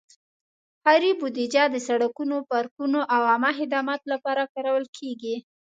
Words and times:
ښاري 0.81 1.11
بودیجه 1.19 1.63
د 1.71 1.75
سړکونو، 1.87 2.37
پارکونو، 2.51 2.99
او 3.13 3.21
عامه 3.29 3.51
خدماتو 3.59 4.11
لپاره 4.13 4.49
کارول 4.53 4.85
کېږي. 4.97 5.35